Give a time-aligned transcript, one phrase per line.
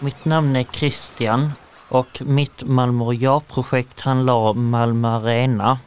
[0.00, 1.52] Mitt namn är Christian
[1.88, 5.78] och mitt Malmö ja-projekt handlar om Malmö Arena.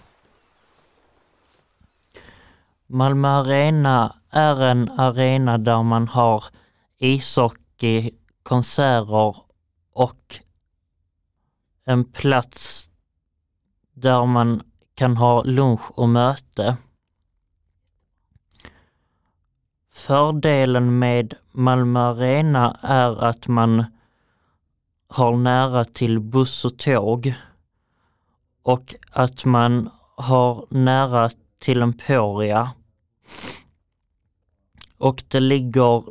[2.87, 6.43] Malmö Arena är en arena där man har
[6.97, 8.11] ishockey,
[8.43, 9.35] konserter
[9.93, 10.35] och
[11.85, 12.89] en plats
[13.93, 14.61] där man
[14.95, 16.77] kan ha lunch och möte.
[19.91, 23.85] Fördelen med Malmö Arena är att man
[25.09, 27.33] har nära till buss och tåg
[28.63, 32.71] och att man har nära till Emporia.
[34.97, 36.03] Och det ligger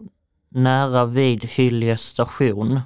[0.48, 2.80] nära vid Hyllie station.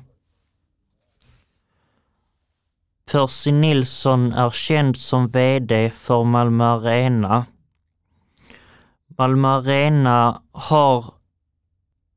[3.13, 7.47] Percy Nilsson är känd som VD för Malmö Arena.
[9.19, 11.15] Malmö Arena har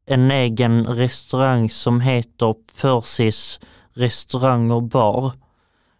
[0.05, 3.59] en egen restaurang som heter Percys
[3.95, 5.31] restaurang och bar.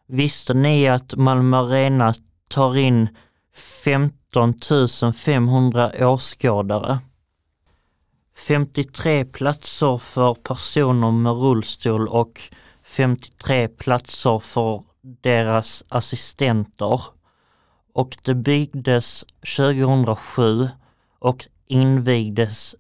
[0.08, 2.14] Visste ni att Malmö Arena
[2.50, 3.10] tar in
[3.54, 4.54] 15
[5.14, 7.00] 500 åskådare?
[8.48, 12.42] 53 platser för personer med rullstol och
[12.84, 17.02] 53 platser för deras assistenter.
[17.94, 19.26] Och det byggdes
[19.58, 20.70] 2007
[21.20, 22.76] och invigdes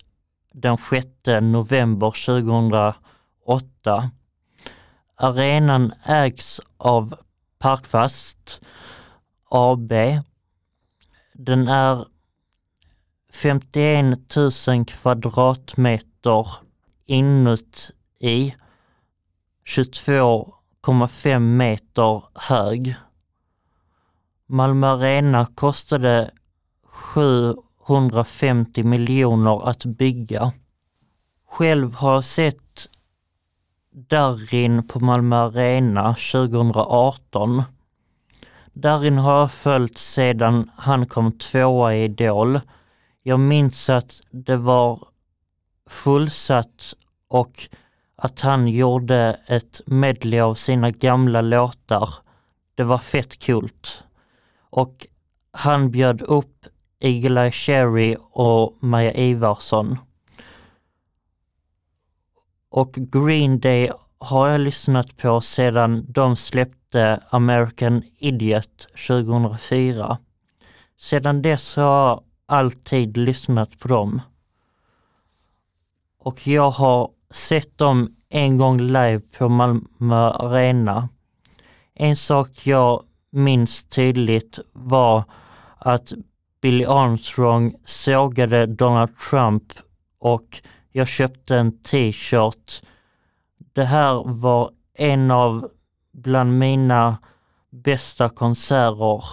[0.54, 1.08] den 6
[1.42, 4.12] november 2008.
[5.16, 7.16] Arenan ägs av
[7.60, 8.62] Parkfast
[9.50, 9.92] AB.
[11.34, 12.06] Den är
[13.34, 14.36] 51
[14.68, 16.48] 000 kvadratmeter
[17.06, 18.56] inuti,
[19.66, 22.96] 22,5 meter hög.
[24.48, 26.32] Malmö Arena kostade
[26.84, 30.52] 750 miljoner att bygga.
[31.50, 32.90] Själv har jag sett
[33.98, 37.64] Darin på Malmö Arena 2018.
[38.74, 42.60] Darin har jag följt sedan han kom tvåa i Idol.
[43.24, 45.08] Jag minns att det var
[45.90, 46.94] fullsatt
[47.28, 47.70] och
[48.16, 52.10] att han gjorde ett medley av sina gamla låtar.
[52.76, 54.04] Det var fett coolt.
[54.60, 55.08] Och
[55.52, 56.66] han bjöd upp
[57.00, 59.98] Eagle-Eye Cherry och Maja Ivarsson.
[62.76, 70.18] Och Green Day har jag lyssnat på sedan de släppte American Idiot 2004.
[70.98, 74.22] Sedan dess har jag alltid lyssnat på dem.
[76.20, 81.10] Och jag har sett dem en gång live på Malmö Arena.
[81.94, 85.24] En sak jag minns tydligt var
[85.78, 86.14] att
[86.62, 89.64] Billy Armstrong sågade Donald Trump
[90.20, 90.62] och
[90.96, 92.82] jag köpte en t-shirt.
[93.58, 95.72] Det här var en av
[96.12, 97.18] bland mina
[97.70, 99.24] bästa konserter.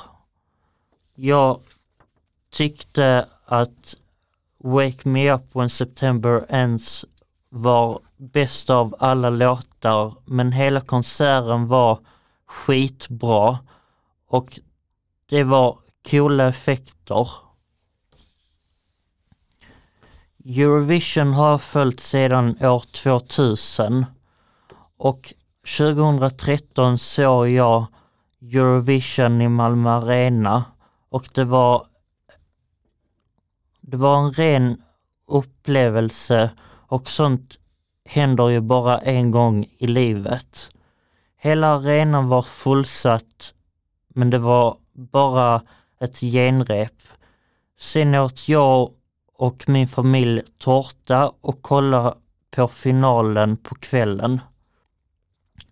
[1.14, 1.60] Jag
[2.50, 3.94] tyckte att
[4.58, 7.04] Wake Me Up When September Ends
[7.48, 11.98] var bäst av alla låtar men hela konserten var
[12.46, 13.58] skitbra
[14.28, 14.60] och
[15.26, 15.78] det var
[16.10, 17.28] coola effekter.
[20.44, 24.06] Eurovision har följt sedan år 2000
[24.96, 25.34] och
[25.78, 27.86] 2013 såg jag
[28.40, 30.64] Eurovision i Malmö Arena
[31.08, 31.86] och det var
[33.80, 34.82] det var en ren
[35.26, 36.50] upplevelse
[36.86, 37.58] och sånt
[38.04, 40.70] händer ju bara en gång i livet.
[41.36, 43.54] Hela arenan var fullsatt
[44.08, 45.62] men det var bara
[46.00, 47.02] ett genrep.
[47.78, 48.90] Sen åt jag
[49.42, 52.14] och min familj tårta och kolla
[52.50, 54.40] på finalen på kvällen.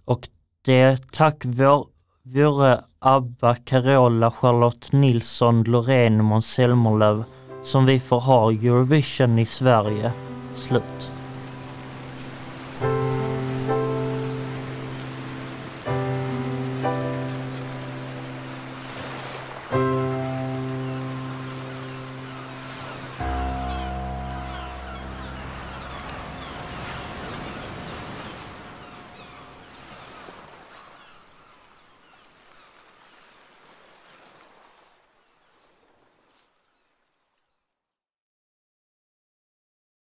[0.05, 0.28] Och
[0.64, 7.25] det är tack vår, ABBA, Carola, Charlotte Nilsson, Loreen, Måns Zelmerlöw
[7.62, 10.12] som vi får ha Eurovision i Sverige.
[10.56, 11.19] Slut.